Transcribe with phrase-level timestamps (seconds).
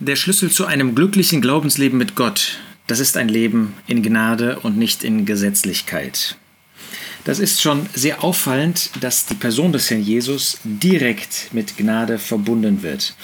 [0.00, 4.78] Der Schlüssel zu einem glücklichen Glaubensleben mit Gott, das ist ein Leben in Gnade und
[4.78, 6.36] nicht in Gesetzlichkeit.
[7.28, 12.82] Das ist schon sehr auffallend, dass die Person des Herrn Jesus direkt mit Gnade verbunden
[12.82, 13.14] wird.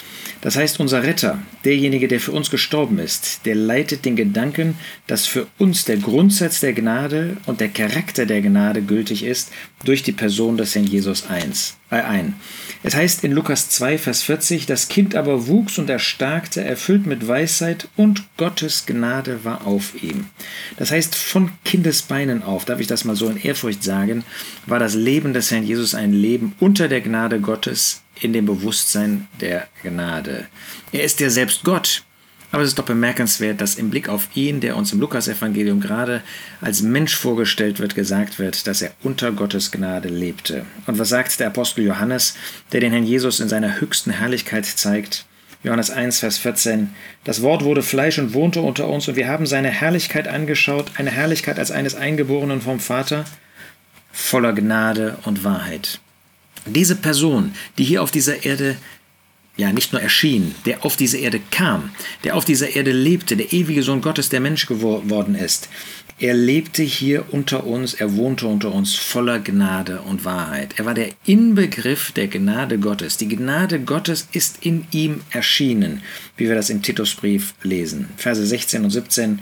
[0.41, 5.25] Das heißt, unser Retter, derjenige, der für uns gestorben ist, der leitet den Gedanken, dass
[5.25, 9.51] für uns der Grundsatz der Gnade und der Charakter der Gnade gültig ist,
[9.83, 11.23] durch die Person des Herrn Jesus
[11.89, 12.35] äh, ein.
[12.83, 17.27] Es heißt in Lukas 2, Vers 40, das Kind aber wuchs und erstarkte, erfüllt mit
[17.27, 20.25] Weisheit und Gottes Gnade war auf ihm.
[20.77, 23.94] Das heißt, von Kindesbeinen auf, darf ich das mal so in Ehrfurcht sagen,
[24.65, 29.27] war das Leben des Herrn Jesus ein Leben unter der Gnade Gottes, in dem Bewusstsein
[29.41, 30.47] der Gnade.
[30.91, 32.03] Er ist ja selbst Gott.
[32.51, 36.21] Aber es ist doch bemerkenswert, dass im Blick auf ihn, der uns im Lukasevangelium gerade
[36.61, 40.65] als Mensch vorgestellt wird, gesagt wird, dass er unter Gottes Gnade lebte.
[40.85, 42.35] Und was sagt der Apostel Johannes,
[42.71, 45.25] der den Herrn Jesus in seiner höchsten Herrlichkeit zeigt?
[45.63, 46.91] Johannes 1, Vers 14.
[47.23, 51.09] Das Wort wurde Fleisch und wohnte unter uns, und wir haben seine Herrlichkeit angeschaut, eine
[51.09, 53.25] Herrlichkeit als eines Eingeborenen vom Vater,
[54.15, 55.99] voller Gnade und Wahrheit.
[56.65, 58.77] Diese Person, die hier auf dieser Erde
[59.57, 61.91] ja nicht nur erschien, der auf diese Erde kam,
[62.23, 65.69] der auf dieser Erde lebte, der ewige Sohn Gottes, der Mensch geworden ist,
[66.17, 70.75] er lebte hier unter uns, er wohnte unter uns voller Gnade und Wahrheit.
[70.77, 73.17] Er war der Inbegriff der Gnade Gottes.
[73.17, 76.01] Die Gnade Gottes ist in ihm erschienen,
[76.37, 78.07] wie wir das im Titusbrief lesen.
[78.15, 79.39] Verse 16 und 17.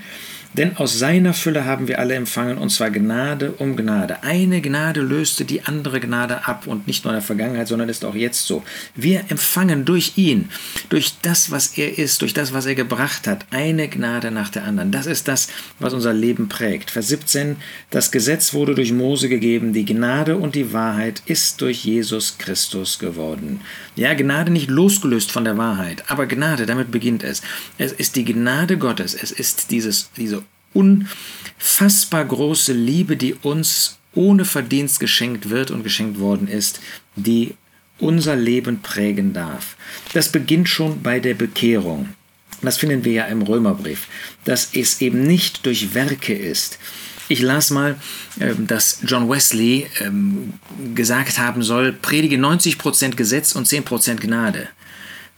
[0.53, 4.21] Denn aus seiner Fülle haben wir alle empfangen, und zwar Gnade um Gnade.
[4.21, 8.05] Eine Gnade löste die andere Gnade ab, und nicht nur in der Vergangenheit, sondern ist
[8.05, 8.63] auch jetzt so.
[8.95, 10.49] Wir empfangen durch ihn,
[10.89, 14.63] durch das, was er ist, durch das, was er gebracht hat, eine Gnade nach der
[14.63, 14.91] anderen.
[14.91, 15.47] Das ist das,
[15.79, 16.91] was unser Leben prägt.
[16.91, 17.55] Vers 17,
[17.89, 22.99] das Gesetz wurde durch Mose gegeben, die Gnade und die Wahrheit ist durch Jesus Christus
[22.99, 23.61] geworden.
[23.95, 27.41] Ja, Gnade nicht losgelöst von der Wahrheit, aber Gnade, damit beginnt es.
[27.79, 30.42] Es ist die Gnade Gottes, es ist dieses, diese
[30.73, 36.79] unfassbar große Liebe, die uns ohne Verdienst geschenkt wird und geschenkt worden ist,
[37.15, 37.55] die
[37.99, 39.75] unser Leben prägen darf.
[40.13, 42.09] Das beginnt schon bei der Bekehrung.
[42.61, 44.07] Das finden wir ja im Römerbrief,
[44.45, 46.79] dass es eben nicht durch Werke ist.
[47.27, 47.95] Ich las mal,
[48.39, 50.53] ähm, dass John Wesley ähm,
[50.93, 54.69] gesagt haben soll, predige 90% Gesetz und 10% Gnade.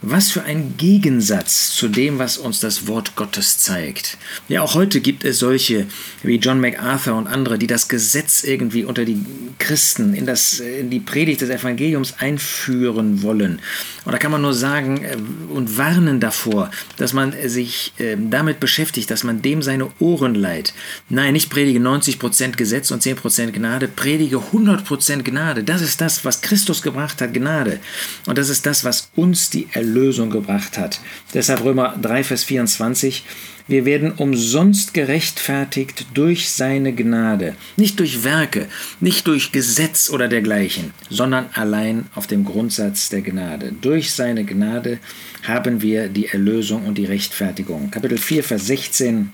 [0.07, 4.19] Was für ein Gegensatz zu dem, was uns das Wort Gottes zeigt.
[4.47, 5.88] Ja, auch heute gibt es solche
[6.21, 9.25] wie John MacArthur und andere, die das Gesetz irgendwie unter die
[9.57, 13.59] Christen in, das, in die Predigt des Evangeliums einführen wollen.
[14.05, 15.17] Und da kann man nur sagen äh,
[15.51, 20.75] und warnen davor, dass man sich ähm, damit beschäftigt, dass man dem seine Ohren leiht.
[21.09, 25.63] Nein, nicht predige 90% Gesetz und 10% Gnade, predige 100% Gnade.
[25.63, 27.79] Das ist das, was Christus gebracht hat, Gnade.
[28.27, 31.00] Und das ist das, was uns die Erlösung Erlösung gebracht hat.
[31.33, 33.23] Deshalb Römer 3, Vers 24.
[33.67, 38.67] Wir werden umsonst gerechtfertigt durch seine Gnade, nicht durch Werke,
[39.00, 43.73] nicht durch Gesetz oder dergleichen, sondern allein auf dem Grundsatz der Gnade.
[43.81, 45.00] Durch seine Gnade
[45.44, 47.89] haben wir die Erlösung und die Rechtfertigung.
[47.89, 49.31] Kapitel 4, Vers 16.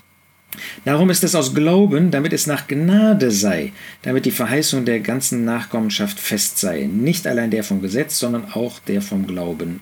[0.84, 3.72] Darum ist es aus Glauben, damit es nach Gnade sei,
[4.02, 8.78] damit die Verheißung der ganzen Nachkommenschaft fest sei, nicht allein der vom Gesetz, sondern auch
[8.78, 9.80] der vom Glauben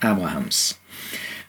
[0.00, 0.78] Abrahams.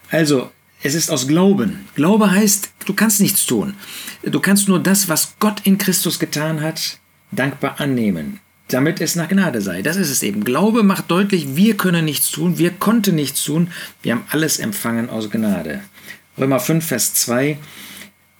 [0.09, 0.51] Also,
[0.83, 1.87] es ist aus Glauben.
[1.95, 3.75] Glaube heißt, du kannst nichts tun.
[4.23, 6.99] Du kannst nur das, was Gott in Christus getan hat,
[7.31, 9.81] dankbar annehmen, damit es nach Gnade sei.
[9.81, 10.43] Das ist es eben.
[10.43, 13.69] Glaube macht deutlich, wir können nichts tun, wir konnten nichts tun,
[14.01, 15.81] wir haben alles empfangen aus Gnade.
[16.37, 17.57] Römer 5, Vers 2.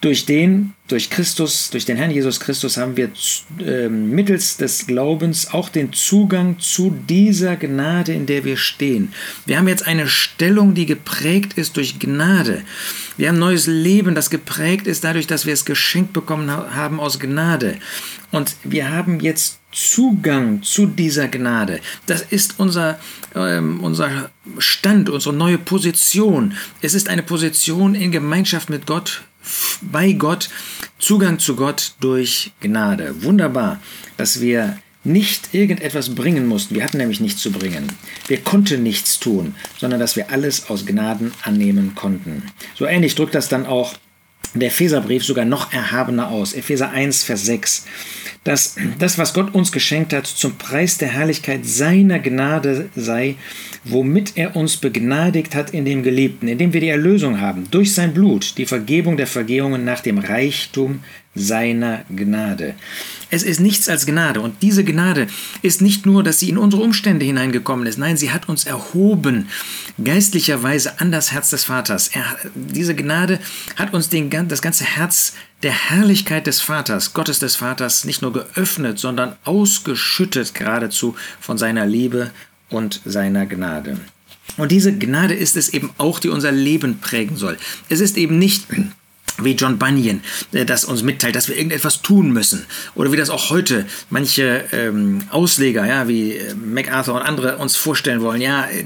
[0.01, 3.12] Durch den, durch Christus, durch den Herrn Jesus Christus haben wir
[3.59, 9.13] äh, mittels des Glaubens auch den Zugang zu dieser Gnade, in der wir stehen.
[9.45, 12.63] Wir haben jetzt eine Stellung, die geprägt ist durch Gnade.
[13.16, 17.00] Wir haben ein neues Leben, das geprägt ist dadurch, dass wir es geschenkt bekommen haben
[17.00, 17.78] aus Gnade.
[18.31, 21.79] Und wir haben jetzt Zugang zu dieser Gnade.
[22.07, 23.00] Das ist unser,
[23.35, 26.56] ähm, unser Stand, unsere neue Position.
[26.81, 29.21] Es ist eine Position in Gemeinschaft mit Gott
[29.82, 30.50] bei Gott,
[31.00, 33.24] Zugang zu Gott durch Gnade.
[33.24, 33.80] Wunderbar,
[34.18, 36.76] dass wir nicht irgendetwas bringen mussten.
[36.76, 37.92] Wir hatten nämlich nichts zu bringen.
[38.28, 42.44] Wir konnten nichts tun, sondern dass wir alles aus Gnaden annehmen konnten.
[42.76, 43.96] So ähnlich drückt das dann auch
[44.54, 46.54] der Epheserbrief sogar noch erhabener aus.
[46.54, 47.86] Epheser 1, Vers 6
[48.44, 53.36] dass das, was Gott uns geschenkt hat, zum Preis der Herrlichkeit seiner Gnade sei,
[53.84, 58.14] womit er uns begnadigt hat in dem Geliebten, indem wir die Erlösung haben, durch sein
[58.14, 61.04] Blut, die Vergebung der Vergehungen nach dem Reichtum
[61.36, 62.74] seiner Gnade.
[63.31, 64.42] Es ist nichts als Gnade.
[64.42, 65.28] Und diese Gnade
[65.62, 67.98] ist nicht nur, dass sie in unsere Umstände hineingekommen ist.
[67.98, 69.48] Nein, sie hat uns erhoben,
[70.04, 72.10] geistlicherweise an das Herz des Vaters.
[72.10, 73.39] Er, diese Gnade
[73.78, 75.33] hat uns den, das ganze Herz
[75.63, 81.86] der Herrlichkeit des Vaters, Gottes des Vaters, nicht nur geöffnet, sondern ausgeschüttet geradezu von seiner
[81.86, 82.31] Liebe
[82.69, 83.98] und seiner Gnade.
[84.57, 87.57] Und diese Gnade ist es eben auch, die unser Leben prägen soll.
[87.89, 88.68] Es ist eben nicht
[89.44, 90.22] wie John Bunyan
[90.52, 92.66] äh, das uns mitteilt, dass wir irgendetwas tun müssen.
[92.96, 97.76] Oder wie das auch heute manche ähm, Ausleger, ja, wie äh, MacArthur und andere uns
[97.76, 98.42] vorstellen wollen.
[98.42, 98.84] Ja, äh,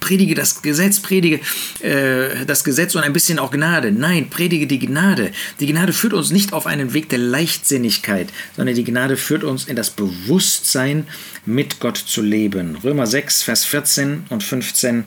[0.00, 1.40] predige das Gesetz, predige
[1.80, 3.92] äh, das Gesetz und ein bisschen auch Gnade.
[3.92, 5.32] Nein, predige die Gnade.
[5.60, 9.64] Die Gnade führt uns nicht auf einen Weg der Leichtsinnigkeit, sondern die Gnade führt uns
[9.64, 11.06] in das Bewusstsein,
[11.44, 12.76] mit Gott zu leben.
[12.84, 15.04] Römer 6, Vers 14 und 15.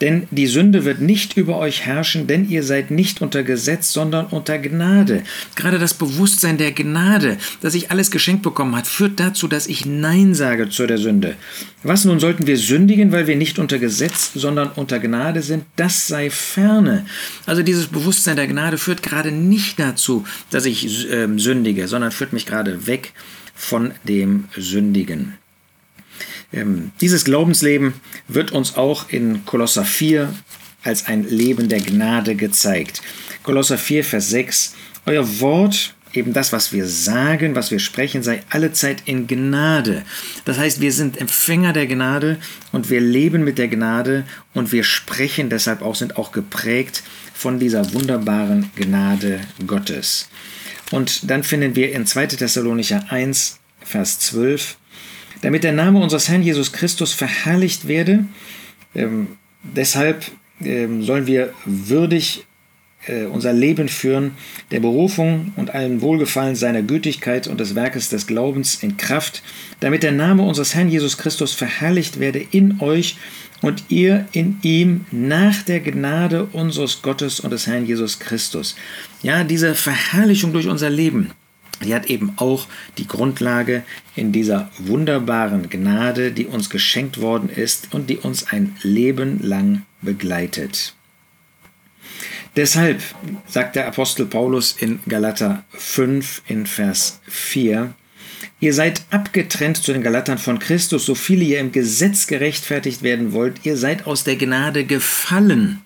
[0.00, 4.26] Denn die Sünde wird nicht über euch herrschen, denn ihr seid nicht unter Gesetz, sondern
[4.26, 5.24] unter Gnade.
[5.56, 9.86] Gerade das Bewusstsein der Gnade, dass ich alles geschenkt bekommen hat, führt dazu, dass ich
[9.86, 11.34] Nein sage zu der Sünde.
[11.82, 15.64] Was nun sollten wir sündigen, weil wir nicht unter Gesetz, sondern unter Gnade sind?
[15.74, 17.04] Das sei ferne.
[17.46, 22.32] Also dieses Bewusstsein der Gnade führt gerade nicht dazu, dass ich äh, sündige, sondern führt
[22.32, 23.12] mich gerade weg
[23.54, 25.37] von dem Sündigen.
[26.52, 27.94] Ähm, dieses Glaubensleben
[28.26, 30.32] wird uns auch in Kolosser 4
[30.82, 33.02] als ein Leben der Gnade gezeigt.
[33.42, 34.74] Kolosser 4, Vers 6.
[35.06, 40.04] Euer Wort, eben das, was wir sagen, was wir sprechen, sei allezeit in Gnade.
[40.44, 42.38] Das heißt, wir sind Empfänger der Gnade
[42.72, 44.24] und wir leben mit der Gnade
[44.54, 47.02] und wir sprechen deshalb auch, sind auch geprägt
[47.34, 50.28] von dieser wunderbaren Gnade Gottes.
[50.90, 52.26] Und dann finden wir in 2.
[52.28, 54.76] Thessalonicher 1, Vers 12,
[55.40, 58.24] damit der Name unseres Herrn Jesus Christus verherrlicht werde.
[58.94, 59.28] Ähm,
[59.62, 60.24] deshalb
[60.62, 62.44] ähm, sollen wir würdig
[63.06, 64.32] äh, unser Leben führen,
[64.70, 69.42] der Berufung und allen Wohlgefallen seiner Gütigkeit und des Werkes des Glaubens in Kraft,
[69.80, 73.16] damit der Name unseres Herrn Jesus Christus verherrlicht werde in euch
[73.60, 78.76] und ihr in ihm nach der Gnade unseres Gottes und des Herrn Jesus Christus.
[79.22, 81.30] Ja, diese Verherrlichung durch unser Leben,
[81.84, 82.66] die hat eben auch
[82.96, 83.84] die Grundlage
[84.14, 89.82] in dieser wunderbaren Gnade, die uns geschenkt worden ist und die uns ein Leben lang
[90.02, 90.94] begleitet.
[92.56, 93.02] Deshalb
[93.46, 97.94] sagt der Apostel Paulus in Galater 5 in Vers 4,
[98.60, 103.32] Ihr seid abgetrennt zu den Galatern von Christus, so viele ihr im Gesetz gerechtfertigt werden
[103.32, 105.80] wollt, ihr seid aus der Gnade gefallen.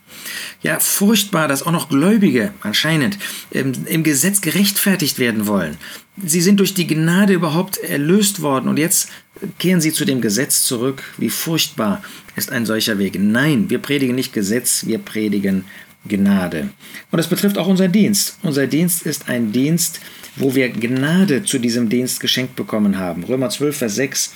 [0.62, 3.18] Ja, furchtbar, dass auch noch Gläubige anscheinend
[3.50, 5.76] im, im Gesetz gerechtfertigt werden wollen.
[6.24, 9.08] Sie sind durch die Gnade überhaupt erlöst worden und jetzt
[9.58, 11.02] kehren sie zu dem Gesetz zurück.
[11.18, 12.02] Wie furchtbar
[12.36, 13.18] ist ein solcher Weg.
[13.18, 15.64] Nein, wir predigen nicht Gesetz, wir predigen
[16.06, 16.68] Gnade.
[17.10, 18.38] Und das betrifft auch unser Dienst.
[18.42, 20.00] Unser Dienst ist ein Dienst,
[20.36, 23.24] wo wir Gnade zu diesem Dienst geschenkt bekommen haben.
[23.24, 24.34] Römer 12, Vers 6.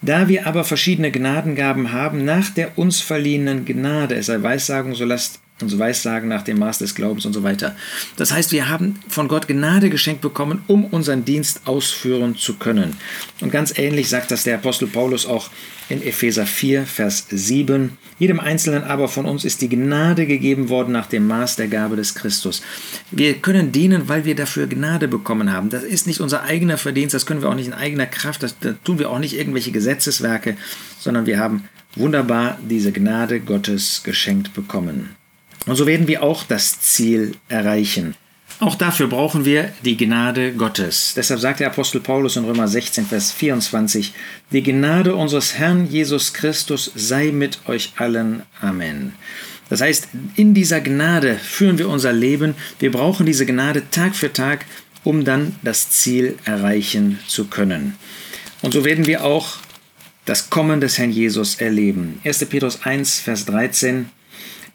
[0.00, 5.04] Da wir aber verschiedene Gnadengaben haben, nach der uns verliehenen Gnade, es sei Weissagung, so
[5.04, 7.76] lasst uns Weissagen nach dem Maß des Glaubens und so weiter.
[8.16, 12.96] Das heißt, wir haben von Gott Gnade geschenkt bekommen, um unseren Dienst ausführen zu können.
[13.40, 15.50] Und ganz ähnlich sagt das der Apostel Paulus auch
[15.88, 17.96] in Epheser 4, Vers 7.
[18.18, 21.96] Jedem Einzelnen aber von uns ist die Gnade gegeben worden nach dem Maß der Gabe
[21.96, 22.62] des Christus.
[23.10, 25.70] Wir können dienen, weil wir dafür Gnade bekommen haben.
[25.70, 28.58] Das ist nicht unser eigener Verdienst, das können wir auch nicht in eigener Kraft, das,
[28.58, 30.56] da tun wir auch nicht irgendwelche Gesetzeswerke,
[30.98, 31.64] sondern wir haben
[31.96, 35.17] wunderbar diese Gnade Gottes geschenkt bekommen.
[35.68, 38.14] Und so werden wir auch das Ziel erreichen.
[38.60, 41.12] Auch dafür brauchen wir die Gnade Gottes.
[41.14, 44.14] Deshalb sagt der Apostel Paulus in Römer 16, Vers 24,
[44.50, 48.42] die Gnade unseres Herrn Jesus Christus sei mit euch allen.
[48.60, 49.12] Amen.
[49.68, 52.54] Das heißt, in dieser Gnade führen wir unser Leben.
[52.80, 54.64] Wir brauchen diese Gnade Tag für Tag,
[55.04, 57.94] um dann das Ziel erreichen zu können.
[58.62, 59.58] Und so werden wir auch
[60.24, 62.20] das Kommen des Herrn Jesus erleben.
[62.24, 62.44] 1.
[62.46, 64.10] Petrus 1, Vers 13.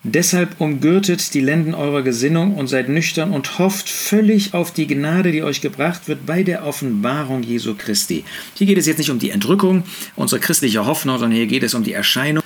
[0.06, 5.32] Deshalb umgürtet die Lenden eurer Gesinnung und seid nüchtern und hofft völlig auf die Gnade,
[5.32, 8.26] die euch gebracht wird bei der Offenbarung Jesu Christi.
[8.54, 9.84] Hier geht es jetzt nicht um die Entrückung,
[10.18, 12.44] unsere christliche Hoffnung, sondern hier geht es um die Erscheinung.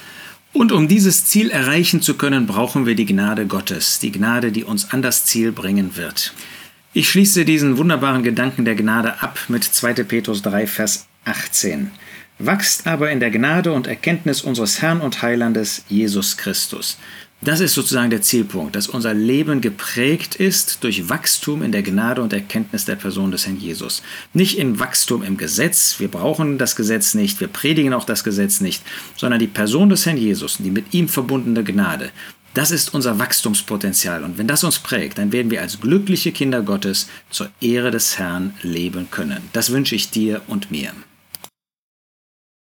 [0.54, 4.64] Und um dieses Ziel erreichen zu können, brauchen wir die Gnade Gottes, die Gnade, die
[4.64, 6.34] uns an das Ziel bringen wird.
[6.94, 9.94] Ich schließe diesen wunderbaren Gedanken der Gnade ab mit 2.
[10.04, 11.90] Petrus 3, Vers 18.
[12.40, 16.98] Wachst aber in der Gnade und Erkenntnis unseres Herrn und Heilandes Jesus Christus.
[17.42, 22.24] Das ist sozusagen der Zielpunkt, dass unser Leben geprägt ist durch Wachstum in der Gnade
[22.24, 24.02] und Erkenntnis der Person des Herrn Jesus.
[24.34, 28.60] Nicht in Wachstum im Gesetz, wir brauchen das Gesetz nicht, wir predigen auch das Gesetz
[28.60, 28.82] nicht,
[29.16, 32.10] sondern die Person des Herrn Jesus, die mit ihm verbundene Gnade.
[32.56, 34.24] Das ist unser Wachstumspotenzial.
[34.24, 38.18] Und wenn das uns prägt, dann werden wir als glückliche Kinder Gottes zur Ehre des
[38.18, 39.44] Herrn leben können.
[39.54, 40.92] Das wünsche ich dir und mir.